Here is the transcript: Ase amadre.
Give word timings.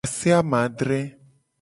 Ase 0.07 0.31
amadre. 0.33 0.99